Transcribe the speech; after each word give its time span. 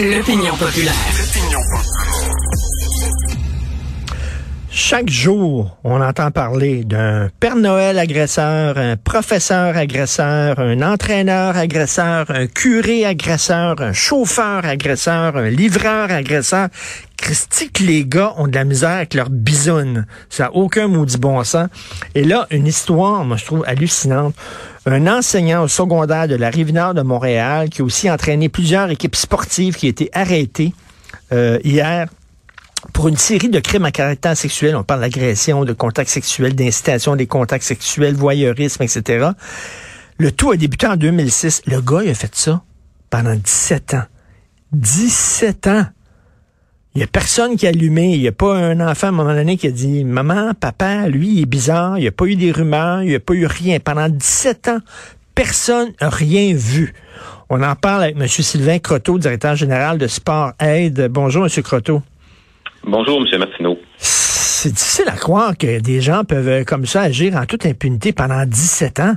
L'opinion 0.00 0.56
populaire. 0.56 2.09
Chaque 4.72 5.10
jour, 5.10 5.76
on 5.82 6.00
entend 6.00 6.30
parler 6.30 6.84
d'un 6.84 7.28
Père 7.40 7.56
Noël 7.56 7.98
agresseur, 7.98 8.78
un 8.78 8.96
professeur 8.96 9.76
agresseur, 9.76 10.60
un 10.60 10.80
entraîneur 10.82 11.56
agresseur, 11.56 12.30
un 12.30 12.46
curé 12.46 13.04
agresseur, 13.04 13.80
un 13.80 13.92
chauffeur 13.92 14.64
agresseur, 14.64 15.36
un 15.36 15.50
livreur 15.50 16.12
agresseur. 16.12 16.68
Christique, 17.16 17.80
les 17.80 18.04
gars 18.04 18.32
ont 18.36 18.46
de 18.46 18.54
la 18.54 18.62
misère 18.62 18.90
avec 18.90 19.14
leur 19.14 19.28
bisoune. 19.28 20.06
Ça 20.28 20.44
n'a 20.44 20.54
aucun 20.54 20.86
maudit 20.86 21.18
bon 21.18 21.42
sens. 21.42 21.68
Et 22.14 22.22
là, 22.22 22.46
une 22.52 22.68
histoire, 22.68 23.24
moi, 23.24 23.36
je 23.36 23.46
trouve 23.46 23.64
hallucinante. 23.66 24.36
Un 24.86 25.08
enseignant 25.08 25.64
au 25.64 25.68
secondaire 25.68 26.28
de 26.28 26.36
la 26.36 26.48
Rive-Nord 26.48 26.94
de 26.94 27.02
Montréal 27.02 27.70
qui 27.70 27.82
a 27.82 27.84
aussi 27.84 28.08
entraîné 28.08 28.48
plusieurs 28.48 28.88
équipes 28.88 29.16
sportives 29.16 29.74
qui 29.74 29.86
a 29.86 29.90
été 29.90 30.10
arrêté 30.12 30.72
euh, 31.32 31.58
hier 31.64 32.06
pour 32.92 33.08
une 33.08 33.16
série 33.16 33.48
de 33.48 33.60
crimes 33.60 33.84
à 33.84 33.92
caractère 33.92 34.36
sexuel. 34.36 34.76
On 34.76 34.82
parle 34.82 35.00
d'agression, 35.00 35.64
de 35.64 35.72
contacts 35.72 36.10
sexuels, 36.10 36.54
d'incitation 36.54 37.16
des 37.16 37.26
contacts 37.26 37.64
sexuels, 37.64 38.14
voyeurisme, 38.14 38.82
etc. 38.82 39.30
Le 40.18 40.32
tout 40.32 40.50
a 40.50 40.56
débuté 40.56 40.86
en 40.86 40.96
2006. 40.96 41.62
Le 41.66 41.80
gars, 41.80 42.02
il 42.04 42.10
a 42.10 42.14
fait 42.14 42.34
ça 42.34 42.62
pendant 43.10 43.34
17 43.34 43.94
ans. 43.94 44.04
17 44.72 45.66
ans. 45.66 45.86
Il 46.94 46.98
n'y 46.98 47.04
a 47.04 47.06
personne 47.06 47.56
qui 47.56 47.66
a 47.66 47.70
allumé. 47.70 48.14
Il 48.14 48.20
n'y 48.20 48.28
a 48.28 48.32
pas 48.32 48.56
un 48.56 48.80
enfant 48.80 49.08
à 49.08 49.10
un 49.10 49.12
moment 49.12 49.34
donné 49.34 49.56
qui 49.56 49.66
a 49.66 49.70
dit 49.70 50.04
Maman, 50.04 50.54
papa, 50.54 51.08
lui, 51.08 51.34
il 51.34 51.42
est 51.42 51.46
bizarre. 51.46 51.98
Il 51.98 52.02
n'y 52.02 52.08
a 52.08 52.12
pas 52.12 52.26
eu 52.26 52.36
des 52.36 52.50
rumeurs. 52.50 53.02
Il 53.02 53.08
n'y 53.08 53.14
a 53.14 53.20
pas 53.20 53.34
eu 53.34 53.46
rien. 53.46 53.78
Pendant 53.78 54.08
17 54.08 54.68
ans, 54.68 54.78
personne 55.34 55.92
n'a 56.00 56.08
rien 56.08 56.54
vu. 56.54 56.94
On 57.48 57.62
en 57.62 57.74
parle 57.74 58.04
avec 58.04 58.16
M. 58.16 58.28
Sylvain 58.28 58.78
Croteau, 58.78 59.18
directeur 59.18 59.56
général 59.56 59.98
de 59.98 60.06
Sport 60.06 60.52
Aide. 60.60 61.08
Bonjour, 61.10 61.44
M. 61.44 61.62
Croteau. 61.62 62.02
Bonjour, 62.84 63.20
M. 63.20 63.38
Martineau. 63.38 63.78
C'est 63.96 64.72
difficile 64.72 65.08
à 65.08 65.16
croire 65.16 65.56
que 65.56 65.80
des 65.80 66.00
gens 66.00 66.24
peuvent 66.24 66.48
euh, 66.48 66.64
comme 66.64 66.86
ça 66.86 67.02
agir 67.02 67.34
en 67.36 67.46
toute 67.46 67.66
impunité 67.66 68.12
pendant 68.12 68.44
17 68.44 69.00
ans. 69.00 69.14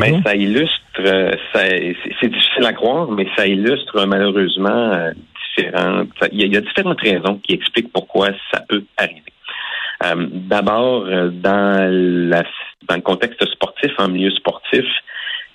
Ben, 0.00 0.22
ça 0.24 0.34
illustre, 0.34 0.80
euh, 1.00 1.32
c'est 1.54 2.28
difficile 2.28 2.64
à 2.64 2.72
croire, 2.72 3.10
mais 3.10 3.26
ça 3.36 3.46
illustre 3.46 4.06
malheureusement 4.06 4.68
euh, 4.68 5.12
il 5.58 6.52
y, 6.52 6.56
a 6.56 6.60
différentes 6.60 7.00
raisons 7.00 7.40
qui 7.42 7.54
expliquent 7.54 7.92
pourquoi 7.92 8.28
ça 8.52 8.62
peut 8.68 8.84
arriver. 8.96 9.22
Euh, 10.04 10.28
d'abord, 10.30 11.04
dans, 11.04 12.42
dans 12.88 12.94
le 12.94 13.00
contexte 13.00 13.44
sportif, 13.46 13.90
en 13.98 14.08
milieu 14.08 14.30
sportif, 14.30 14.84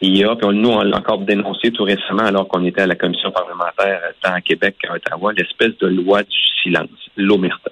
il 0.02 0.18
y 0.18 0.24
a, 0.24 0.36
puis 0.36 0.48
nous, 0.54 0.70
on 0.70 0.82
l'a 0.82 0.98
encore 0.98 1.20
dénoncé 1.20 1.72
tout 1.72 1.84
récemment, 1.84 2.24
alors 2.26 2.48
qu'on 2.48 2.66
était 2.66 2.82
à 2.82 2.88
la 2.88 2.96
commission 2.96 3.32
parlementaire 3.32 4.02
euh, 4.04 4.12
tant 4.22 4.34
à 4.34 4.42
Québec 4.42 4.76
qu'à 4.82 4.94
Ottawa, 4.94 5.32
l'espèce 5.34 5.78
de 5.80 5.88
loi 5.88 6.24
du 6.24 6.38
silence, 6.62 6.90
l'omerta. 7.16 7.72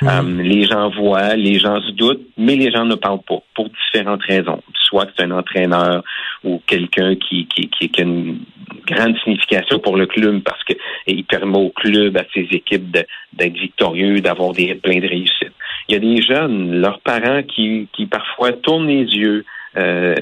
Mmh. 0.00 0.40
les 0.40 0.64
gens 0.64 0.88
voient, 0.90 1.36
les 1.36 1.60
gens 1.60 1.80
se 1.80 1.92
doutent, 1.92 2.26
mais 2.36 2.56
les 2.56 2.72
gens 2.72 2.84
ne 2.84 2.94
parlent 2.94 3.22
pas 3.22 3.40
pour 3.54 3.68
différentes 3.68 4.22
raisons. 4.22 4.60
Soit 4.74 5.06
que 5.06 5.12
c'est 5.16 5.24
un 5.24 5.30
entraîneur 5.30 6.02
ou 6.42 6.60
quelqu'un 6.66 7.14
qui, 7.14 7.46
qui, 7.46 7.68
qui, 7.68 7.88
qui, 7.88 8.00
a 8.00 8.04
une 8.04 8.40
grande 8.86 9.16
signification 9.22 9.78
pour 9.78 9.96
le 9.96 10.06
club 10.06 10.42
parce 10.42 10.62
qu'il 10.64 11.24
permet 11.24 11.58
au 11.58 11.70
club, 11.70 12.16
à 12.16 12.24
ses 12.34 12.48
équipes 12.50 12.90
d'être 12.90 13.56
victorieux, 13.56 14.20
d'avoir 14.20 14.52
des 14.52 14.74
plein 14.74 14.98
de 14.98 15.06
réussites. 15.06 15.52
Il 15.88 15.94
y 15.94 15.96
a 15.96 16.00
des 16.00 16.22
jeunes, 16.22 16.80
leurs 16.80 17.00
parents 17.00 17.42
qui, 17.42 17.88
qui 17.92 18.06
parfois 18.06 18.52
tournent 18.52 18.88
les 18.88 19.04
yeux, 19.04 19.44
euh, 19.76 20.14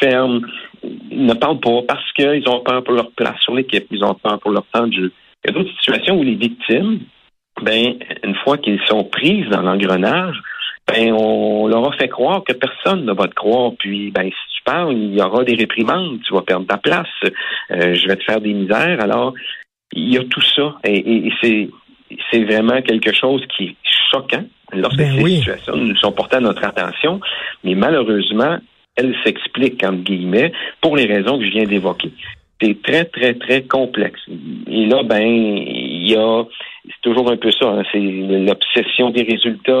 ferment, 0.00 0.40
ne 1.10 1.34
parlent 1.34 1.60
pas 1.60 1.82
parce 1.86 2.12
qu'ils 2.12 2.48
ont 2.48 2.60
peur 2.60 2.82
pour 2.84 2.94
leur 2.94 3.10
place 3.12 3.40
sur 3.40 3.54
l'équipe, 3.54 3.86
ils 3.90 4.04
ont 4.04 4.14
peur 4.14 4.38
pour 4.40 4.50
leur 4.50 4.64
temps 4.72 4.86
de 4.86 4.92
jeu. 4.92 5.12
Il 5.44 5.50
y 5.50 5.50
a 5.50 5.58
d'autres 5.58 5.74
situations 5.78 6.18
où 6.18 6.22
les 6.22 6.34
victimes, 6.34 7.00
ben, 7.62 7.94
une 8.22 8.34
fois 8.36 8.58
qu'ils 8.58 8.80
sont 8.86 9.04
prises 9.04 9.48
dans 9.48 9.62
l'engrenage, 9.62 10.36
ben, 10.86 11.12
on 11.12 11.66
leur 11.66 11.88
a 11.88 11.96
fait 11.96 12.08
croire 12.08 12.42
que 12.44 12.52
personne 12.52 13.04
ne 13.04 13.12
va 13.12 13.28
te 13.28 13.34
croire. 13.34 13.72
Puis, 13.78 14.10
ben, 14.10 14.24
si 14.24 14.56
tu 14.56 14.62
parles, 14.64 14.92
il 14.94 15.14
y 15.14 15.22
aura 15.22 15.44
des 15.44 15.54
réprimandes, 15.54 16.20
tu 16.26 16.34
vas 16.34 16.42
perdre 16.42 16.66
ta 16.66 16.76
place, 16.76 17.06
euh, 17.24 17.94
je 17.94 18.06
vais 18.06 18.16
te 18.16 18.24
faire 18.24 18.40
des 18.40 18.52
misères. 18.52 19.00
Alors, 19.00 19.32
il 19.92 20.12
y 20.12 20.18
a 20.18 20.24
tout 20.24 20.42
ça. 20.42 20.76
Et, 20.84 21.30
c'est, 21.42 21.70
c'est 22.30 22.44
vraiment 22.44 22.82
quelque 22.82 23.12
chose 23.14 23.42
qui 23.56 23.64
est 23.64 23.76
choquant 24.10 24.44
lorsque 24.72 24.98
ben 24.98 25.18
ces 25.18 25.36
situations 25.36 25.76
nous 25.76 25.96
sont 25.96 26.12
portées 26.12 26.36
à 26.36 26.40
notre 26.40 26.64
attention. 26.64 27.20
Mais 27.62 27.74
malheureusement, 27.74 28.58
elles 28.96 29.14
s'expliquent, 29.24 29.84
entre 29.84 30.02
guillemets, 30.02 30.52
pour 30.80 30.96
les 30.96 31.06
raisons 31.06 31.38
que 31.38 31.44
je 31.44 31.50
viens 31.50 31.64
d'évoquer. 31.64 32.12
C'est 32.60 32.80
très, 32.82 33.04
très, 33.04 33.34
très 33.34 33.62
complexe. 33.62 34.20
Et 34.70 34.86
là, 34.86 35.02
ben, 35.02 35.22
il 35.22 36.10
y 36.10 36.16
a 36.16 36.44
c'est 36.86 37.00
toujours 37.00 37.30
un 37.30 37.36
peu 37.36 37.50
ça. 37.50 37.66
Hein. 37.66 37.82
c'est 37.90 37.98
l'obsession 37.98 39.10
des 39.10 39.22
résultats. 39.22 39.72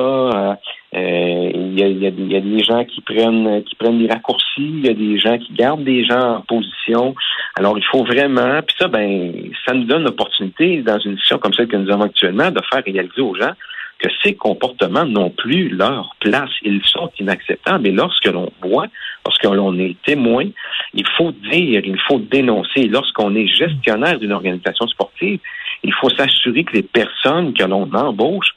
Euh, 0.94 1.50
il, 1.54 1.78
y 1.78 2.06
a, 2.06 2.40
des 2.40 2.62
gens 2.62 2.84
qui 2.84 3.00
prennent 3.02 3.62
qui 3.64 3.74
prennent 3.74 3.98
des 3.98 4.08
raccourcis. 4.12 4.44
Il 4.58 4.86
y 4.86 4.88
a 4.88 4.94
des 4.94 5.18
gens 5.18 5.36
qui 5.38 5.52
gardent 5.52 5.84
des 5.84 6.04
gens 6.04 6.36
en 6.36 6.40
position. 6.40 7.14
Alors 7.56 7.76
il 7.76 7.84
faut 7.84 8.04
vraiment. 8.04 8.62
Puis 8.62 8.76
ça, 8.78 8.88
ben, 8.88 9.32
ça 9.66 9.74
nous 9.74 9.84
donne 9.84 10.04
l'opportunité 10.04 10.82
dans 10.82 10.98
une 10.98 11.18
situation 11.18 11.38
comme 11.38 11.52
celle 11.52 11.68
que 11.68 11.76
nous 11.76 11.92
avons 11.92 12.04
actuellement 12.04 12.50
de 12.50 12.60
faire 12.72 12.82
réaliser 12.84 13.20
aux 13.20 13.34
gens 13.34 13.52
que 13.98 14.08
ces 14.22 14.34
comportements 14.34 15.06
n'ont 15.06 15.30
plus 15.30 15.68
leur 15.68 16.14
place. 16.20 16.50
Ils 16.62 16.82
sont 16.84 17.10
inacceptables. 17.18 17.86
Et 17.86 17.92
lorsque 17.92 18.26
l'on 18.26 18.50
voit, 18.62 18.86
lorsque 19.24 19.44
l'on 19.44 19.78
est 19.78 19.96
témoin, 20.04 20.44
il 20.92 21.06
faut 21.16 21.32
dire, 21.32 21.82
il 21.84 21.98
faut 22.00 22.18
dénoncer. 22.18 22.88
Lorsqu'on 22.88 23.34
est 23.34 23.46
gestionnaire 23.46 24.18
d'une 24.18 24.32
organisation 24.32 24.86
sportive, 24.88 25.40
il 25.82 25.92
faut 25.94 26.10
s'assurer 26.10 26.64
que 26.64 26.72
les 26.74 26.82
personnes 26.82 27.54
que 27.54 27.64
l'on 27.64 27.92
embauche 27.94 28.54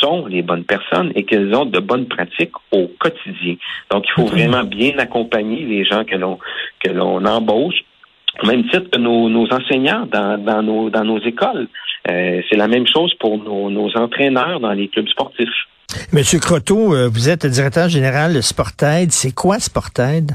sont 0.00 0.26
les 0.26 0.42
bonnes 0.42 0.64
personnes 0.64 1.12
et 1.14 1.24
qu'elles 1.24 1.54
ont 1.54 1.66
de 1.66 1.78
bonnes 1.78 2.06
pratiques 2.06 2.54
au 2.72 2.88
quotidien. 2.98 3.56
Donc, 3.90 4.04
il 4.08 4.12
faut 4.12 4.26
vraiment 4.26 4.64
bien 4.64 4.98
accompagner 4.98 5.64
les 5.64 5.84
gens 5.84 6.04
que 6.04 6.16
l'on 6.16 6.38
que 6.80 6.90
l'on 6.90 7.24
embauche 7.24 7.84
au 8.42 8.46
même 8.46 8.64
titre 8.64 8.90
que 8.90 8.98
nos, 8.98 9.46
enseignants 9.52 10.06
dans, 10.10 10.38
dans, 10.38 10.62
nos, 10.62 10.90
dans 10.90 11.04
nos 11.04 11.20
écoles. 11.20 11.68
Euh, 12.10 12.42
c'est 12.50 12.56
la 12.56 12.68
même 12.68 12.86
chose 12.86 13.14
pour 13.18 13.38
nos, 13.38 13.70
nos, 13.70 13.90
entraîneurs 13.96 14.60
dans 14.60 14.72
les 14.72 14.88
clubs 14.88 15.08
sportifs. 15.08 15.48
Monsieur 16.12 16.38
Croteau, 16.38 16.94
euh, 16.94 17.08
vous 17.08 17.28
êtes 17.28 17.46
directeur 17.46 17.88
général 17.88 18.34
de 18.34 18.40
Sportaid. 18.40 19.10
C'est 19.10 19.34
quoi 19.34 19.58
Sportaid? 19.58 20.32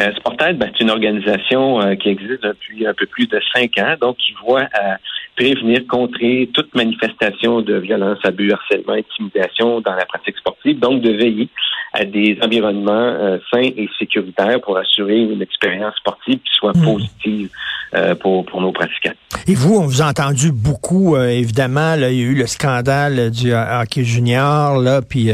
Euh, 0.00 0.12
Sportaid, 0.16 0.56
ben, 0.56 0.70
c'est 0.72 0.84
une 0.84 0.90
organisation 0.90 1.80
euh, 1.82 1.94
qui 1.94 2.08
existe 2.08 2.42
depuis 2.42 2.86
un 2.86 2.94
peu 2.94 3.06
plus 3.06 3.26
de 3.26 3.40
cinq 3.54 3.78
ans, 3.78 3.94
donc 4.00 4.16
qui 4.16 4.32
voit 4.44 4.64
à 4.72 4.96
prévenir, 5.40 5.86
contrer 5.88 6.50
toute 6.52 6.74
manifestation 6.74 7.62
de 7.62 7.76
violence, 7.76 8.18
abus, 8.24 8.52
harcèlement, 8.52 8.92
intimidation 8.92 9.80
dans 9.80 9.94
la 9.94 10.04
pratique 10.04 10.36
sportive, 10.36 10.78
donc 10.78 11.00
de 11.00 11.12
veiller 11.12 11.48
à 11.92 12.04
des 12.04 12.38
environnements 12.42 12.92
euh, 12.92 13.38
sains 13.52 13.70
et 13.76 13.88
sécuritaires 13.98 14.60
pour 14.60 14.76
assurer 14.76 15.22
une 15.22 15.42
expérience 15.42 15.94
sportive 15.96 16.36
qui 16.36 16.52
soit 16.52 16.76
hmm. 16.76 16.84
positive 16.84 17.50
euh, 17.94 18.14
pour, 18.14 18.46
pour 18.46 18.60
nos 18.60 18.70
pratiquants. 18.70 19.14
Et 19.48 19.54
vous, 19.54 19.76
on 19.76 19.86
vous 19.86 20.00
a 20.00 20.06
entendu 20.06 20.52
beaucoup, 20.52 21.16
euh, 21.16 21.28
évidemment, 21.28 21.96
là, 21.96 22.10
il 22.10 22.18
y 22.18 22.22
a 22.22 22.26
eu 22.26 22.34
le 22.34 22.46
scandale 22.46 23.30
du 23.32 23.52
hockey 23.52 24.04
junior, 24.04 24.78
là, 24.78 25.00
puis 25.02 25.30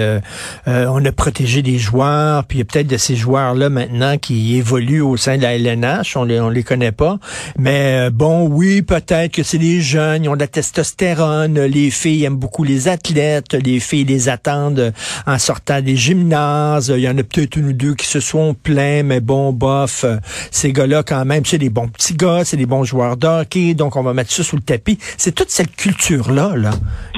on 0.67 1.05
a 1.05 1.13
protégé 1.13 1.63
des 1.63 1.79
joueurs, 1.79 2.45
puis 2.45 2.59
il 2.59 2.61
y 2.61 2.63
a 2.63 2.65
peut-être 2.65 2.87
de 2.87 2.97
ces 2.97 3.17
joueurs-là 3.17 3.69
maintenant 3.69 4.17
qui 4.17 4.57
évoluent 4.57 5.03
au 5.03 5.17
sein 5.17 5.37
de 5.37 5.43
la 5.43 5.57
LNH, 5.57 6.17
on 6.17 6.25
les, 6.25 6.41
on 6.41 6.49
les 6.49 6.63
connaît 6.63 6.93
pas, 6.93 7.19
mais 7.59 8.11
bon, 8.11 8.49
oui, 8.49 8.83
peut-être 8.83 9.33
que 9.33 9.43
c'est 9.43 9.59
des 9.59 9.81
jeunes, 9.81 9.96
ils 9.97 10.29
ont 10.29 10.35
de 10.35 10.41
la 10.41 10.47
testostérone, 10.47 11.61
les 11.61 11.91
filles 11.91 12.25
aiment 12.25 12.37
beaucoup 12.37 12.65
les 12.65 12.89
athlètes, 12.89 13.55
les 13.55 13.81
filles 13.81 14.05
les 14.05 14.29
attendent 14.29 14.93
en 15.27 15.39
sortant 15.39 15.81
des 15.81 15.97
gymnases, 15.97 16.93
il 16.95 17.03
y 17.03 17.09
en 17.09 17.17
a 17.19 17.23
peut-être 17.23 17.57
une 17.57 17.69
ou 17.69 17.73
deux 17.73 17.95
qui 17.95 18.07
se 18.07 18.21
sont 18.21 18.55
plaints, 18.55 19.03
mais 19.03 19.21
bon, 19.21 19.53
bof, 19.53 20.05
ces 20.51 20.73
gars-là 20.73 21.03
quand 21.03 21.25
même, 21.25 21.45
c'est 21.45 21.59
des 21.59 21.71
bons 21.71 21.89
petits 21.89 22.15
gars, 22.15 22.45
c'est 22.45 22.57
des 22.57 22.67
bons 22.67 22.85
joueurs 22.85 23.17
de 23.17 23.27
hockey, 23.27 23.75
donc 23.75 23.97
on 23.97 24.03
va 24.03 24.13
mettre 24.13 24.31
ça 24.31 24.43
sous 24.43 24.57
le 24.57 24.63
tapis. 24.63 24.99
C'est 25.17 25.35
toute 25.35 25.51
cette 25.51 25.75
culture-là 25.75 26.57
là, 26.57 26.71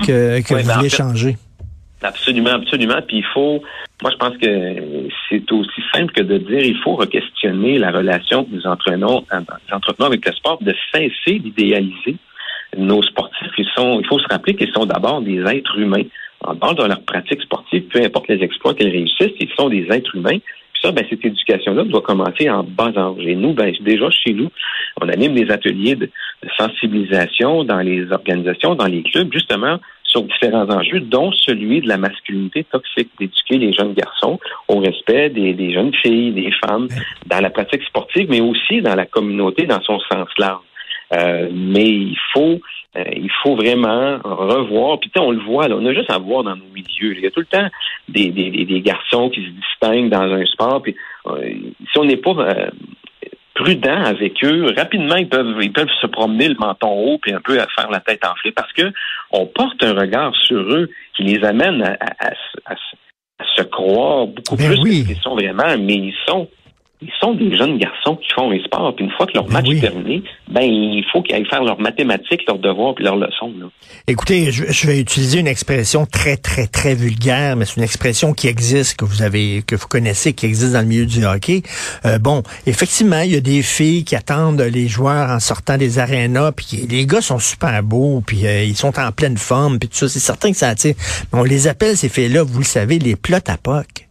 que, 0.06 0.40
que 0.40 0.54
vous 0.54 0.72
voulez 0.72 0.88
changer. 0.88 1.36
Absolument, 2.02 2.50
absolument. 2.50 3.00
Puis 3.06 3.18
il 3.18 3.24
faut, 3.34 3.60
moi 4.02 4.12
je 4.12 4.16
pense 4.16 4.36
que 4.36 5.08
c'est 5.28 5.50
aussi 5.50 5.80
simple 5.92 6.12
que 6.12 6.22
de 6.22 6.38
dire 6.38 6.60
il 6.60 6.76
faut 6.84 6.94
re-questionner 6.94 7.78
la 7.78 7.90
relation 7.90 8.44
que 8.44 8.50
nous 8.52 8.66
entretenons, 8.66 9.24
entretenons 9.72 10.06
avec 10.06 10.24
le 10.24 10.32
sport, 10.32 10.58
de 10.62 10.74
cesser 10.92 11.40
d'idéaliser 11.40 12.16
nos 12.76 13.02
sportifs. 13.02 13.52
Ils 13.56 13.68
sont, 13.76 14.00
il 14.00 14.06
faut 14.06 14.18
se 14.18 14.28
rappeler 14.28 14.54
qu'ils 14.54 14.72
sont 14.72 14.86
d'abord 14.86 15.20
des 15.22 15.40
êtres 15.42 15.78
humains. 15.78 16.04
En 16.40 16.54
dehors 16.54 16.74
de 16.74 16.84
leur 16.84 17.02
pratique 17.02 17.42
sportive, 17.42 17.84
peu 17.88 18.00
importe 18.00 18.28
les 18.28 18.42
exploits 18.44 18.74
qu'ils 18.74 18.90
réussissent, 18.90 19.34
ils 19.40 19.50
sont 19.56 19.68
des 19.68 19.86
êtres 19.90 20.14
humains 20.14 20.38
ça, 20.82 20.92
ben, 20.92 21.04
cette 21.08 21.24
éducation-là 21.24 21.84
doit 21.84 22.02
commencer 22.02 22.48
en 22.48 22.62
bas 22.62 22.92
âge. 22.96 23.26
Et 23.26 23.34
nous, 23.34 23.52
ben, 23.52 23.72
déjà 23.80 24.10
chez 24.10 24.32
nous, 24.32 24.50
on 25.00 25.08
anime 25.08 25.34
des 25.34 25.50
ateliers 25.50 25.96
de, 25.96 26.10
sensibilisation 26.56 27.64
dans 27.64 27.80
les 27.80 28.10
organisations, 28.12 28.76
dans 28.76 28.86
les 28.86 29.02
clubs, 29.02 29.32
justement 29.32 29.78
sur 30.04 30.22
différents 30.22 30.70
enjeux, 30.70 31.00
dont 31.00 31.32
celui 31.32 31.80
de 31.80 31.88
la 31.88 31.98
masculinité 31.98 32.64
toxique, 32.64 33.10
d'éduquer 33.18 33.58
les 33.58 33.72
jeunes 33.72 33.92
garçons 33.92 34.38
au 34.68 34.78
respect 34.78 35.30
des, 35.30 35.52
des, 35.52 35.72
jeunes 35.72 35.92
filles, 35.94 36.32
des 36.32 36.50
femmes, 36.64 36.88
dans 37.26 37.40
la 37.40 37.50
pratique 37.50 37.82
sportive, 37.82 38.28
mais 38.30 38.40
aussi 38.40 38.80
dans 38.80 38.94
la 38.94 39.04
communauté 39.04 39.66
dans 39.66 39.82
son 39.82 39.98
sens 40.00 40.28
large. 40.38 40.62
Mais 41.12 41.86
il 41.86 42.18
faut 42.32 42.60
il 42.96 43.30
faut 43.42 43.54
vraiment 43.54 44.18
revoir. 44.24 44.98
Puis 44.98 45.10
on 45.18 45.30
le 45.30 45.40
voit, 45.40 45.68
là, 45.68 45.76
on 45.78 45.86
a 45.86 45.92
juste 45.92 46.10
à 46.10 46.18
voir 46.18 46.42
dans 46.42 46.56
nos 46.56 46.64
milieux. 46.74 47.16
Il 47.16 47.20
y 47.20 47.26
a 47.26 47.30
tout 47.30 47.40
le 47.40 47.46
temps 47.46 47.68
des, 48.08 48.30
des, 48.30 48.50
des 48.50 48.80
garçons 48.80 49.30
qui 49.30 49.44
se 49.44 49.50
distinguent 49.50 50.10
dans 50.10 50.32
un 50.32 50.44
sport. 50.46 50.82
Puis 50.82 50.96
si 51.26 51.98
on 51.98 52.04
n'est 52.04 52.16
pas 52.16 52.70
prudent 53.58 54.02
avec 54.04 54.42
eux. 54.44 54.72
Rapidement, 54.76 55.16
ils 55.16 55.28
peuvent, 55.28 55.56
ils 55.60 55.72
peuvent 55.72 55.90
se 56.00 56.06
promener 56.06 56.48
le 56.48 56.54
menton 56.58 56.90
haut 56.90 57.18
puis 57.18 57.32
un 57.32 57.40
peu 57.40 57.60
à 57.60 57.66
faire 57.76 57.90
la 57.90 58.00
tête 58.00 58.24
enflée 58.24 58.52
parce 58.52 58.72
que 58.72 58.92
on 59.32 59.46
porte 59.46 59.82
un 59.82 59.94
regard 59.94 60.34
sur 60.36 60.60
eux 60.60 60.88
qui 61.16 61.24
les 61.24 61.44
amène 61.44 61.82
à, 61.82 62.30
se 63.56 63.62
croire 63.62 64.26
beaucoup 64.26 64.56
ben 64.56 64.80
plus 64.80 65.04
qu'ils 65.04 65.16
sont 65.16 65.34
vraiment, 65.34 65.76
mais 65.78 65.94
ils 65.94 66.14
sont 66.26 66.48
ils 67.00 67.12
sont 67.20 67.34
des 67.34 67.56
jeunes 67.56 67.78
garçons 67.78 68.16
qui 68.16 68.28
font 68.34 68.50
un 68.50 68.58
sport. 68.64 68.94
Puis 68.96 69.04
une 69.04 69.10
fois 69.12 69.26
que 69.26 69.34
leur 69.34 69.44
ben 69.44 69.52
match 69.52 69.68
est 69.70 69.80
terminé, 69.80 70.22
ben 70.48 70.62
il 70.62 71.04
faut 71.12 71.22
qu'ils 71.22 71.36
aillent 71.36 71.48
faire 71.48 71.62
leurs 71.62 71.80
mathématiques, 71.80 72.42
leurs 72.48 72.58
devoirs 72.58 72.94
puis 72.96 73.04
leurs 73.04 73.16
leçons. 73.16 73.52
Écoutez, 74.08 74.50
je, 74.50 74.86
vais 74.86 74.98
utiliser 74.98 75.38
une 75.38 75.46
expression 75.46 76.06
très 76.06 76.36
très 76.36 76.66
très 76.66 76.96
vulgaire, 76.96 77.54
mais 77.54 77.66
c'est 77.66 77.76
une 77.76 77.84
expression 77.84 78.32
qui 78.32 78.48
existe 78.48 78.98
que 78.98 79.04
vous 79.04 79.22
avez 79.22 79.62
que 79.64 79.76
vous 79.76 79.86
connaissez, 79.86 80.32
qui 80.32 80.46
existe 80.46 80.72
dans 80.72 80.80
le 80.80 80.86
milieu 80.86 81.06
du 81.06 81.24
hockey. 81.24 81.62
Euh, 82.04 82.18
bon, 82.18 82.42
effectivement, 82.66 83.20
il 83.20 83.32
y 83.32 83.36
a 83.36 83.40
des 83.40 83.62
filles 83.62 84.04
qui 84.04 84.16
attendent 84.16 84.60
les 84.60 84.88
joueurs 84.88 85.30
en 85.30 85.38
sortant 85.38 85.76
des 85.76 86.00
arénas, 86.00 86.50
puis 86.52 86.86
les 86.88 87.06
gars 87.06 87.20
sont 87.20 87.38
super 87.38 87.82
beaux, 87.84 88.22
puis 88.26 88.44
euh, 88.44 88.64
ils 88.64 88.76
sont 88.76 88.98
en 88.98 89.12
pleine 89.12 89.36
forme, 89.36 89.78
puis 89.78 89.88
tout 89.88 89.96
ça. 89.96 90.08
C'est 90.08 90.18
certain 90.18 90.50
que 90.50 90.56
ça 90.56 90.70
attire. 90.70 90.94
Mais 91.32 91.38
on 91.38 91.44
les 91.44 91.68
appelle 91.68 91.96
ces 91.96 92.08
filles-là, 92.08 92.42
vous 92.42 92.58
le 92.58 92.64
savez, 92.64 92.98
les 92.98 93.14
plots 93.14 93.36
à 93.46 93.56
poc. 93.56 94.07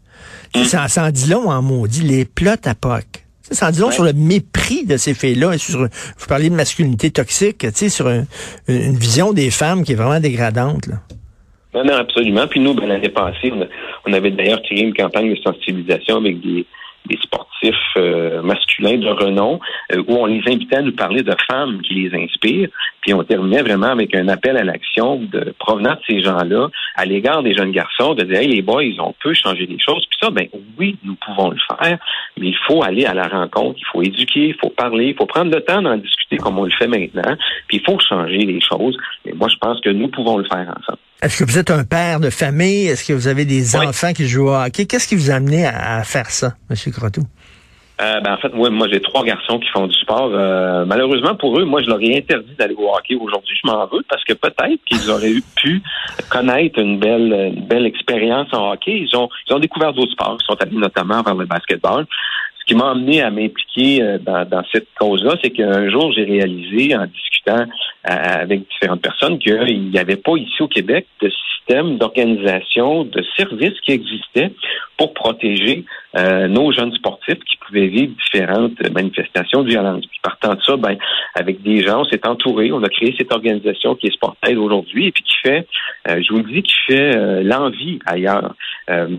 Ça, 0.65 0.87
ça 0.87 1.05
en 1.05 1.11
dit 1.11 1.29
long 1.29 1.49
en 1.49 1.61
maudit, 1.61 2.01
les 2.01 2.25
plots 2.25 2.51
à 2.65 2.75
POC. 2.75 3.03
Ça 3.41 3.67
en 3.67 3.71
dit 3.71 3.79
long 3.79 3.91
sur 3.91 4.03
le 4.03 4.13
mépris 4.13 4.85
de 4.85 4.97
ces 4.97 5.13
filles-là. 5.13 5.57
Sur, 5.57 5.79
vous 5.79 6.27
parlez 6.27 6.49
de 6.49 6.55
masculinité 6.55 7.11
toxique, 7.11 7.59
tu 7.59 7.69
sais, 7.73 7.89
sur 7.89 8.07
une 8.07 8.97
vision 8.97 9.33
des 9.33 9.49
femmes 9.49 9.83
qui 9.83 9.93
est 9.93 9.95
vraiment 9.95 10.19
dégradante. 10.19 10.87
Là. 10.87 10.95
Non, 11.73 11.83
non, 11.83 11.93
absolument. 11.93 12.47
Puis 12.47 12.59
nous, 12.59 12.73
ben, 12.73 12.87
l'année 12.87 13.09
passée, 13.09 13.53
on, 14.05 14.13
avait 14.13 14.31
d'ailleurs 14.31 14.61
créé 14.63 14.81
une 14.81 14.93
campagne 14.93 15.29
de 15.29 15.39
sensibilisation 15.41 16.17
avec 16.17 16.41
des, 16.41 16.65
des 17.07 17.17
sportifs 17.17 17.75
euh, 17.97 18.41
masculins 18.41 18.97
de 18.97 19.07
renom, 19.07 19.59
euh, 19.91 20.03
où 20.07 20.15
on 20.15 20.25
les 20.25 20.41
invitait 20.47 20.77
à 20.77 20.81
nous 20.81 20.91
parler 20.91 21.23
de 21.23 21.35
femmes 21.49 21.81
qui 21.81 21.95
les 21.95 22.15
inspirent. 22.15 22.69
Puis 23.01 23.13
on 23.13 23.23
terminait 23.23 23.61
vraiment 23.61 23.87
avec 23.87 24.13
un 24.15 24.27
appel 24.27 24.57
à 24.57 24.63
l'action 24.63 25.17
de 25.17 25.53
provenant 25.59 25.93
de 25.93 25.99
ces 26.07 26.21
gens-là 26.21 26.67
à 26.95 27.05
l'égard 27.05 27.43
des 27.43 27.55
jeunes 27.55 27.71
garçons, 27.71 28.13
de 28.13 28.23
dire 28.23 28.39
hey, 28.39 28.47
les 28.47 28.61
boys, 28.61 28.83
on 28.99 29.13
peut 29.21 29.33
changer 29.33 29.65
les 29.65 29.79
choses. 29.79 30.05
Puis 30.07 30.19
ça, 30.21 30.29
ben 30.29 30.47
oui, 30.77 30.97
nous 31.03 31.15
pouvons 31.15 31.49
le 31.51 31.57
faire, 31.67 31.97
mais 32.37 32.47
il 32.47 32.57
faut 32.67 32.83
aller 32.83 33.05
à 33.05 33.13
la 33.13 33.27
rencontre, 33.27 33.79
il 33.79 33.85
faut 33.91 34.01
éduquer, 34.01 34.49
il 34.49 34.55
faut 34.55 34.69
parler, 34.69 35.07
il 35.07 35.15
faut 35.15 35.25
prendre 35.25 35.53
le 35.53 35.61
temps 35.61 35.81
d'en 35.81 35.97
discuter 35.97 36.37
comme 36.37 36.59
on 36.59 36.65
le 36.65 36.71
fait 36.71 36.87
maintenant. 36.87 37.35
Puis 37.67 37.77
il 37.77 37.83
faut 37.85 37.99
changer 37.99 38.39
les 38.39 38.61
choses. 38.61 38.97
Mais 39.25 39.33
moi, 39.33 39.47
je 39.47 39.57
pense 39.57 39.79
que 39.81 39.89
nous 39.89 40.09
pouvons 40.09 40.37
le 40.37 40.45
faire 40.45 40.73
ensemble. 40.77 40.99
Est-ce 41.21 41.39
que 41.43 41.49
vous 41.49 41.57
êtes 41.57 41.71
un 41.71 41.83
père 41.83 42.19
de 42.19 42.29
famille? 42.29 42.85
Est-ce 42.87 43.07
que 43.07 43.13
vous 43.13 43.27
avez 43.27 43.45
des 43.45 43.75
enfants 43.75 44.13
qui 44.13 44.27
jouent 44.27 44.49
au 44.49 44.55
hockey? 44.55 44.85
Qu'est-ce 44.85 45.07
qui 45.07 45.15
vous 45.15 45.31
a 45.31 45.35
amené 45.35 45.65
à, 45.65 46.03
faire 46.03 46.29
ça, 46.29 46.53
M. 46.69 46.75
Crotou? 46.93 47.21
Euh, 47.99 48.19
ben, 48.21 48.33
en 48.33 48.37
fait, 48.37 48.53
moi, 48.53 48.69
moi 48.69 48.87
j'ai 48.91 49.01
trois 49.01 49.23
garçons 49.23 49.57
qui 49.57 49.67
font 49.69 49.87
du 49.87 49.95
sport. 49.95 50.29
Euh, 50.31 50.85
malheureusement 50.85 51.33
pour 51.33 51.59
eux, 51.59 51.65
moi, 51.65 51.81
je 51.81 51.87
leur 51.87 51.99
ai 52.01 52.17
interdit 52.17 52.53
d'aller 52.59 52.75
au 52.75 52.93
hockey 52.95 53.15
aujourd'hui. 53.15 53.57
Je 53.63 53.67
m'en 53.67 53.87
veux 53.87 54.03
parce 54.07 54.23
que 54.23 54.33
peut-être 54.33 54.79
qu'ils 54.85 55.09
auraient 55.09 55.41
pu 55.55 55.81
connaître 56.29 56.79
une 56.79 56.99
belle, 56.99 57.33
une 57.55 57.65
belle 57.65 57.87
expérience 57.87 58.53
en 58.53 58.73
hockey. 58.73 58.99
Ils 58.99 59.17
ont, 59.17 59.27
ils 59.49 59.53
ont 59.55 59.59
découvert 59.59 59.93
d'autres 59.93 60.11
sports. 60.11 60.37
Ils 60.39 60.45
sont 60.45 60.61
allés 60.61 60.77
notamment 60.77 61.23
vers 61.23 61.33
le 61.33 61.47
basketball 61.47 62.05
qui 62.67 62.75
m'a 62.75 62.91
amené 62.91 63.21
à 63.21 63.31
m'impliquer 63.31 64.01
euh, 64.03 64.17
dans, 64.19 64.63
cette 64.71 64.87
cause-là, 64.99 65.35
c'est 65.41 65.51
qu'un 65.51 65.89
jour, 65.89 66.11
j'ai 66.11 66.25
réalisé, 66.25 66.95
en 66.95 67.05
discutant 67.05 67.61
euh, 67.61 68.13
avec 68.13 68.67
différentes 68.69 69.01
personnes, 69.01 69.39
qu'il 69.39 69.89
n'y 69.89 69.97
avait 69.97 70.17
pas 70.17 70.33
ici 70.35 70.61
au 70.61 70.67
Québec 70.67 71.07
de 71.21 71.31
système 71.67 71.97
d'organisation, 71.97 73.03
de 73.03 73.23
services 73.35 73.79
qui 73.81 73.91
existait 73.91 74.51
pour 74.97 75.13
protéger 75.13 75.85
euh, 76.15 76.47
nos 76.47 76.71
jeunes 76.71 76.93
sportifs 76.93 77.39
qui 77.39 77.57
pouvaient 77.57 77.87
vivre 77.87 78.13
différentes 78.23 78.79
manifestations 78.93 79.63
de 79.63 79.69
violence. 79.69 80.05
Puis 80.05 80.19
partant 80.23 80.55
de 80.55 80.61
ça, 80.61 80.77
ben, 80.77 80.97
avec 81.35 81.61
des 81.61 81.83
gens, 81.83 82.01
on 82.01 82.05
s'est 82.05 82.25
entouré, 82.25 82.71
on 82.71 82.81
a 82.83 82.89
créé 82.89 83.13
cette 83.17 83.31
organisation 83.31 83.95
qui 83.95 84.07
est 84.07 84.11
Sportaid 84.11 84.57
aujourd'hui 84.57 85.07
et 85.07 85.11
puis 85.11 85.23
qui 85.23 85.35
fait, 85.43 85.67
je 86.07 86.33
vous 86.33 86.39
le 86.39 86.51
dis, 86.51 86.63
qui 86.63 86.75
fait 86.87 87.43
l'envie 87.43 87.99
ailleurs. 88.05 88.55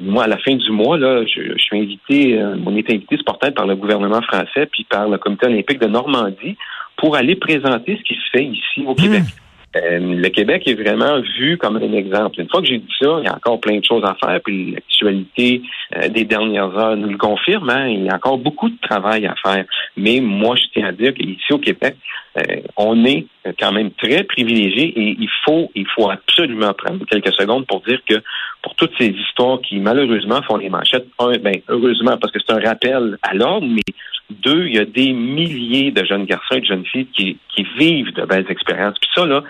moi, 0.02 0.24
à 0.24 0.26
la 0.26 0.38
fin 0.38 0.54
du 0.54 0.70
mois, 0.70 0.98
là, 0.98 1.24
je, 1.24 1.52
je 1.56 1.62
suis 1.62 1.78
invité, 1.78 2.42
on 2.66 2.76
est 2.76 2.90
invité 2.90 3.16
par 3.54 3.66
le 3.66 3.76
gouvernement 3.76 4.22
français 4.22 4.66
puis 4.66 4.84
par 4.84 5.08
le 5.08 5.18
comité 5.18 5.46
olympique 5.46 5.80
de 5.80 5.86
Normandie 5.86 6.56
pour 6.96 7.16
aller 7.16 7.36
présenter 7.36 7.96
ce 7.96 8.02
qui 8.02 8.14
se 8.14 8.30
fait 8.32 8.44
ici 8.44 8.84
au 8.86 8.94
Québec. 8.94 9.22
Hmm. 9.22 9.47
Euh, 9.84 9.98
le 9.98 10.28
Québec 10.28 10.62
est 10.66 10.74
vraiment 10.74 11.20
vu 11.38 11.56
comme 11.58 11.76
un 11.76 11.92
exemple. 11.92 12.40
Une 12.40 12.48
fois 12.48 12.60
que 12.60 12.66
j'ai 12.66 12.78
dit 12.78 12.94
ça, 13.00 13.18
il 13.20 13.24
y 13.24 13.28
a 13.28 13.34
encore 13.34 13.60
plein 13.60 13.78
de 13.78 13.84
choses 13.84 14.04
à 14.04 14.14
faire, 14.14 14.40
puis 14.44 14.72
l'actualité 14.72 15.62
euh, 15.96 16.08
des 16.08 16.24
dernières 16.24 16.76
heures 16.76 16.96
nous 16.96 17.10
le 17.10 17.16
confirme. 17.16 17.70
Hein, 17.70 17.88
il 17.88 18.04
y 18.04 18.08
a 18.08 18.14
encore 18.14 18.38
beaucoup 18.38 18.68
de 18.68 18.78
travail 18.80 19.26
à 19.26 19.34
faire. 19.44 19.64
Mais 19.96 20.20
moi, 20.20 20.56
je 20.56 20.62
tiens 20.72 20.88
à 20.88 20.92
dire 20.92 21.14
qu'ici 21.14 21.52
au 21.52 21.58
Québec, 21.58 21.96
euh, 22.38 22.56
on 22.76 23.04
est 23.04 23.26
quand 23.58 23.72
même 23.72 23.90
très 23.92 24.24
privilégié 24.24 24.88
et 24.98 25.16
il 25.18 25.30
faut, 25.44 25.70
il 25.74 25.86
faut 25.94 26.10
absolument 26.10 26.72
prendre 26.74 27.04
quelques 27.06 27.32
secondes 27.32 27.66
pour 27.66 27.80
dire 27.80 28.00
que 28.06 28.16
pour 28.62 28.74
toutes 28.74 28.92
ces 28.98 29.08
histoires 29.08 29.60
qui 29.60 29.78
malheureusement 29.78 30.42
font 30.42 30.56
les 30.56 30.68
manchettes, 30.68 31.06
un, 31.18 31.32
ben, 31.38 31.56
heureusement 31.68 32.16
parce 32.18 32.32
que 32.32 32.38
c'est 32.46 32.54
un 32.54 32.60
rappel 32.60 33.16
à 33.22 33.34
l'ordre, 33.34 33.66
mais 33.66 33.94
deux, 34.30 34.66
il 34.66 34.74
y 34.74 34.78
a 34.78 34.84
des 34.84 35.12
milliers 35.12 35.90
de 35.90 36.04
jeunes 36.04 36.24
garçons 36.24 36.54
et 36.54 36.60
de 36.60 36.66
jeunes 36.66 36.86
filles 36.86 37.06
qui, 37.06 37.38
qui 37.54 37.66
vivent 37.78 38.12
de 38.12 38.24
belles 38.24 38.46
expériences. 38.50 38.98
Puis 38.98 39.10
ça, 39.14 39.26
là, 39.26 39.42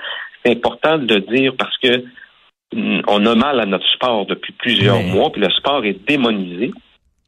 c'est 0.45 0.53
important 0.53 0.99
de 0.99 1.15
le 1.15 1.21
dire 1.21 1.55
parce 1.59 1.77
que 1.79 2.05
mm, 2.75 3.03
on 3.09 3.27
a 3.27 3.35
mal 3.35 3.61
à 3.61 3.67
notre 3.67 3.89
sport 3.93 4.27
depuis 4.27 4.53
plusieurs 4.53 5.03
mois, 5.03 5.31
puis 5.31 5.43
le 5.43 5.51
sport 5.51 5.85
est 5.85 5.99
démonisé. 6.07 6.73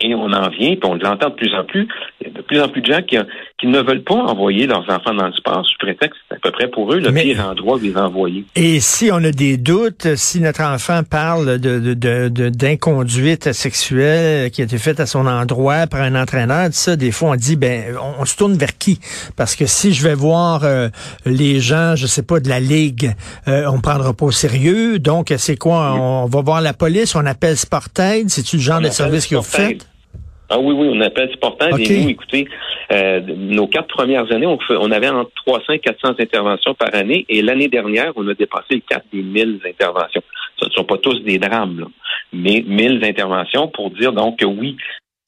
Et 0.02 0.14
on 0.14 0.32
en 0.32 0.49
vient, 0.49 0.76
puis 0.76 0.91
on 0.91 0.94
l'entend 0.94 1.29
de 1.29 1.35
plus 1.35 1.55
en 1.55 1.64
plus. 1.64 1.87
Il 2.20 2.29
y 2.29 2.31
a 2.31 2.32
de 2.32 2.41
plus 2.41 2.61
en 2.61 2.69
plus 2.69 2.81
de 2.81 2.91
gens 2.91 3.02
qui, 3.02 3.19
qui 3.60 3.66
ne 3.66 3.80
veulent 3.82 4.02
pas 4.02 4.14
envoyer 4.14 4.66
leurs 4.66 4.88
enfants 4.88 5.14
dans 5.14 5.26
le 5.26 5.32
sport 5.34 5.64
sous 5.66 5.76
prétexte 5.78 6.18
c'est 6.28 6.36
à 6.36 6.38
peu 6.38 6.50
près 6.50 6.68
pour 6.68 6.92
eux 6.94 6.98
le 6.98 7.12
pire 7.12 7.46
endroit 7.46 7.78
les 7.80 7.94
envoyer. 7.94 8.44
Et 8.56 8.80
si 8.80 9.10
on 9.12 9.22
a 9.22 9.30
des 9.30 9.58
doutes, 9.58 10.16
si 10.16 10.40
notre 10.40 10.62
enfant 10.62 11.02
parle 11.08 11.58
de, 11.58 11.94
d'inconduite 12.48 13.48
de, 13.48 13.52
sexuelle 13.52 14.50
qui 14.50 14.62
a 14.62 14.64
été 14.64 14.78
faite 14.78 14.98
à 14.98 15.06
son 15.06 15.26
endroit 15.26 15.86
par 15.86 16.00
un 16.00 16.14
entraîneur, 16.14 16.68
ça, 16.72 16.96
des 16.96 17.12
fois 17.12 17.30
on 17.30 17.36
dit 17.36 17.56
ben 17.56 17.96
on, 18.18 18.24
se 18.24 18.36
tourne 18.36 18.54
vers 18.54 18.76
qui? 18.78 18.98
Parce 19.36 19.54
que 19.56 19.66
si 19.66 19.92
je 19.92 20.02
vais 20.02 20.14
voir 20.14 20.64
euh, 20.64 20.88
les 21.26 21.60
gens, 21.60 21.96
je 21.96 22.06
sais 22.06 22.23
pas 22.23 22.40
de 22.40 22.49
la 22.49 22.61
ligue, 22.61 23.14
euh, 23.46 23.66
on 23.70 23.80
prendra 23.80 24.14
pas 24.14 24.26
au 24.26 24.30
sérieux. 24.30 24.99
Donc 24.99 25.35
c'est 25.37 25.56
quoi? 25.56 25.92
On, 25.92 26.26
va 26.26 26.40
voir 26.40 26.62
la 26.62 26.73
police, 26.73 27.14
on 27.14 27.26
appelle 27.26 27.56
Sportaid, 27.56 28.30
c'est 28.30 28.42
tu 28.42 28.56
le 28.56 28.62
genre 28.62 28.80
de 28.80 28.88
service 28.88 29.26
qu'ils 29.26 29.37
ont 29.37 29.42
fait 29.42 29.78
ah 30.52 30.59
oui, 30.59 30.75
oui, 30.76 30.90
on 30.92 31.00
appelle 31.00 31.30
Sportaid. 31.33 31.78
Et 31.78 32.02
nous, 32.02 32.09
écoutez, 32.09 32.49
euh, 32.90 33.21
nos 33.21 33.69
quatre 33.69 33.87
premières 33.87 34.30
années, 34.33 34.47
on, 34.47 34.59
on 34.69 34.90
avait 34.90 35.09
entre 35.09 35.30
300 35.47 35.75
et 35.75 35.78
400 35.78 36.14
interventions 36.19 36.75
par 36.75 36.92
année. 36.92 37.25
Et 37.28 37.40
l'année 37.40 37.69
dernière, 37.69 38.12
on 38.16 38.26
a 38.26 38.35
dépassé 38.35 38.66
les 38.73 38.80
4000 38.80 39.61
interventions. 39.64 40.23
Ce 40.61 40.66
ne 40.66 40.71
sont 40.73 40.85
pas 40.85 40.99
tous 40.99 41.23
des 41.23 41.38
drames, 41.38 41.78
là, 41.78 41.87
mais 42.33 42.64
1000 42.66 43.04
interventions 43.04 43.69
pour 43.69 43.90
dire 43.90 44.12
donc 44.12 44.40
que 44.40 44.45
oui, 44.45 44.76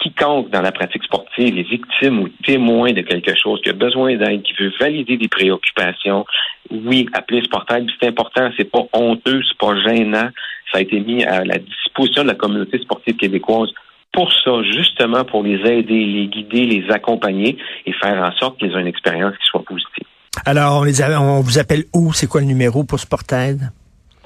quiconque 0.01 0.51
dans 0.51 0.61
la 0.61 0.73
pratique 0.73 1.05
sportive 1.05 1.57
est 1.57 1.71
victime 1.71 2.19
ou 2.19 2.29
témoin 2.45 2.93
de 2.93 3.03
quelque 3.03 3.35
chose, 3.41 3.61
qui 3.63 3.71
a 3.71 3.75
besoin 3.75 4.17
d'aide, 4.17 4.43
qui 4.43 4.55
veut 4.55 4.73
valider 4.81 5.17
des 5.17 5.29
préoccupations, 5.29 6.27
oui, 6.71 7.09
appeler 7.13 7.43
Sportaid. 7.43 7.87
C'est 8.01 8.09
important, 8.09 8.51
c'est 8.57 8.71
pas 8.71 8.87
honteux, 8.93 9.41
c'est 9.49 9.59
pas 9.59 9.81
gênant. 9.87 10.29
Ça 10.73 10.79
a 10.79 10.81
été 10.81 10.99
mis 10.99 11.23
à 11.23 11.45
la 11.45 11.59
disposition 11.59 12.23
de 12.23 12.29
la 12.29 12.35
communauté 12.35 12.79
sportive 12.79 13.17
québécoise 13.17 13.71
pour 14.13 14.33
ça, 14.33 14.63
justement 14.63 15.25
pour 15.25 15.43
les 15.43 15.59
aider, 15.61 16.05
les 16.05 16.27
guider, 16.27 16.67
les 16.67 16.91
accompagner 16.91 17.57
et 17.87 17.93
faire 17.93 18.23
en 18.23 18.33
sorte 18.33 18.59
qu'ils 18.59 18.73
aient 18.73 18.81
une 18.81 18.87
expérience 18.87 19.33
qui 19.33 19.45
soit 19.45 19.65
positive. 19.65 20.07
Alors, 20.47 20.81
on, 20.81 20.85
les 20.85 21.03
on 21.03 21.41
vous 21.41 21.59
appelle 21.59 21.85
où? 21.95 22.13
C'est 22.13 22.27
quoi 22.27 22.41
le 22.41 22.47
numéro 22.47 22.85
pour 22.85 22.99
Sportaid? 22.99 23.71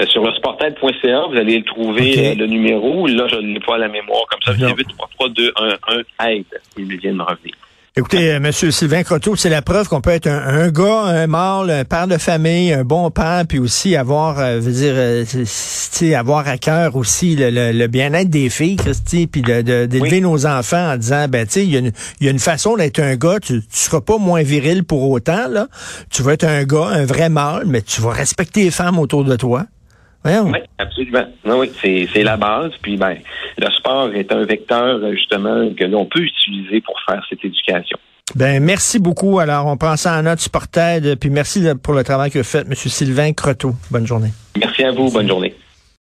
Euh, 0.01 0.07
sur 0.07 0.23
le 0.23 0.33
sportaid.ca, 0.35 1.27
vous 1.31 1.37
allez 1.37 1.59
le 1.59 1.65
trouver, 1.65 2.33
euh, 2.33 2.35
le 2.35 2.47
numéro. 2.47 3.07
Là, 3.07 3.27
je 3.31 3.37
ne 3.37 3.55
l'ai 3.55 3.61
pas 3.61 3.77
à 3.77 3.79
la 3.79 3.89
mémoire. 3.89 4.27
Comme 4.31 4.43
ça, 4.43 4.53
c'est 4.59 4.75
8 4.75 4.87
3 5.17 5.29
2 5.31 5.53
1 5.57 5.95
1 6.21 6.29
aide. 6.29 6.45
Il 6.77 6.97
vient 6.99 7.13
de 7.13 7.17
me 7.17 7.23
revenir. 7.23 7.55
Écoutez, 7.99 8.31
euh, 8.31 8.41
Monsieur 8.41 8.71
Sylvain 8.71 9.03
Croteau, 9.05 9.37
c'est 9.37 9.49
la 9.49 9.63
preuve 9.63 9.89
qu'on 9.89 10.03
peut 10.03 10.11
être 10.11 10.27
un, 10.27 10.69
gars, 10.69 11.05
un 11.05 11.27
mâle, 11.27 11.71
un 11.71 11.85
père 11.87 12.07
de 12.07 12.19
famille, 12.19 12.71
un 12.71 12.85
bon 12.85 13.11
père, 13.11 13.45
puis 13.49 13.59
aussi 13.59 13.97
avoir, 13.97 14.39
euh, 14.39 14.61
veux 14.61 14.73
dire, 14.73 14.93
euh, 14.95 16.15
avoir 16.15 16.47
à 16.47 16.59
cœur 16.59 16.95
aussi 16.97 17.37
le, 17.39 17.87
bien-être 17.87 18.29
des 18.29 18.51
filles, 18.51 18.77
Christy, 18.77 19.27
puis 19.27 19.41
d'élever 19.41 20.21
nos 20.21 20.45
enfants 20.45 20.93
en 20.93 20.99
disant, 20.99 21.27
ben, 21.27 21.47
tu 21.47 21.53
sais, 21.53 21.67
il 21.67 21.93
y, 22.21 22.29
a 22.29 22.31
une 22.31 22.39
façon 22.39 22.77
d'être 22.77 23.01
un 23.01 23.17
gars, 23.17 23.41
tu, 23.41 23.63
tu 23.63 23.67
seras 23.71 24.03
pas 24.03 24.19
moins 24.19 24.43
viril 24.43 24.85
pour 24.85 25.11
autant, 25.11 25.49
là. 25.49 25.69
Tu 26.11 26.23
vas 26.23 26.35
être 26.35 26.45
un 26.45 26.65
gars, 26.65 26.89
un 26.89 27.07
vrai 27.07 27.31
mâle, 27.31 27.65
mais 27.65 27.81
tu 27.81 28.03
vas 28.03 28.11
respecter 28.11 28.65
les 28.65 28.71
femmes 28.71 28.99
autour 28.99 29.25
de 29.25 29.37
toi. 29.37 29.65
Oui, 30.27 30.59
absolument. 30.79 31.27
oui, 31.45 31.71
c'est 31.81 32.23
la 32.23 32.37
base. 32.37 32.73
Puis 32.83 32.97
ben, 32.97 33.17
le 33.59 33.71
sport 33.71 34.13
est 34.15 34.33
un 34.33 34.45
vecteur 34.45 35.01
justement 35.13 35.71
que 35.75 35.85
l'on 35.85 36.07
peut 36.07 36.21
utiliser 36.21 36.81
pour 36.81 36.97
faire 37.07 37.25
cette 37.29 37.45
éducation. 37.45 37.99
Ben 38.35 38.63
merci 38.63 38.99
beaucoup. 38.99 39.39
Alors, 39.39 39.67
on 39.67 39.77
prend 39.77 39.97
ça 39.97 40.19
en 40.19 40.23
note, 40.23 40.41
Sported, 40.41 41.19
puis 41.19 41.31
merci 41.31 41.65
pour 41.83 41.95
le 41.95 42.03
travail 42.03 42.31
que 42.31 42.39
vous 42.39 42.45
faites, 42.45 42.67
M. 42.67 42.75
Sylvain 42.75 43.33
Croteau. 43.33 43.73
Bonne 43.91 44.07
journée. 44.07 44.31
Merci 44.59 44.85
à 44.85 44.91
vous. 44.91 45.11
Bonne 45.11 45.29
journée. 45.29 45.55